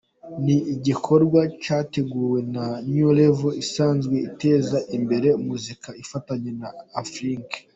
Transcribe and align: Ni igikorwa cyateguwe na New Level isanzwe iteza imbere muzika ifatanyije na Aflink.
Ni 0.45 0.57
igikorwa 0.73 1.39
cyateguwe 1.63 2.39
na 2.53 2.65
New 2.91 3.09
Level 3.19 3.53
isanzwe 3.63 4.15
iteza 4.29 4.77
imbere 4.97 5.29
muzika 5.45 5.89
ifatanyije 6.03 6.53
na 6.61 6.69
Aflink. 7.01 7.49